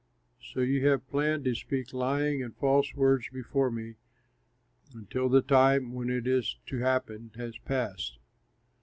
So 0.41 0.61
you 0.61 0.87
have 0.87 1.07
planned 1.11 1.43
to 1.43 1.53
speak 1.53 1.93
lying 1.93 2.41
and 2.41 2.55
false 2.57 2.95
words 2.95 3.29
before 3.31 3.69
me, 3.69 3.97
until 4.95 5.29
the 5.29 5.43
time 5.43 5.93
when 5.93 6.09
it 6.09 6.25
is 6.25 6.57
to 6.69 6.79
happen 6.79 7.29
has 7.35 7.59
passed. 7.59 8.17